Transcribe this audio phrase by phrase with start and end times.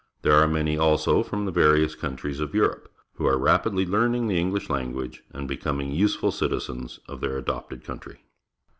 [0.23, 4.39] There are many, also, from the various countries of Europe, who are rapidh^ learning the
[4.39, 8.23] Enghsh language and becoming useful citizens of their adopted country.